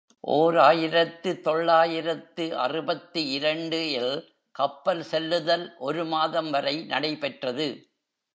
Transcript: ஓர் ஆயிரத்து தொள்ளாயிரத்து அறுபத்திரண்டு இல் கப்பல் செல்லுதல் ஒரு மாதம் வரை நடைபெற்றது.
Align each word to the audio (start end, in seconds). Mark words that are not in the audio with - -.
ஓர் 0.27 0.57
ஆயிரத்து 0.59 1.41
தொள்ளாயிரத்து 1.41 2.45
அறுபத்திரண்டு 2.57 3.91
இல் 3.91 4.15
கப்பல் 4.55 5.03
செல்லுதல் 5.03 5.75
ஒரு 5.79 6.05
மாதம் 6.05 6.51
வரை 6.51 6.75
நடைபெற்றது. 6.85 7.69